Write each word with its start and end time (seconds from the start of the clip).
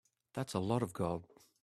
That's 0.33 0.55
a 0.55 0.59
lot 0.59 0.81
of 0.81 0.93
gold. 0.93 1.27